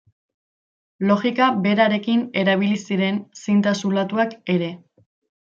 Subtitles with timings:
[1.11, 4.73] Logika berarekin erabili ziren zinta zulatuak ere.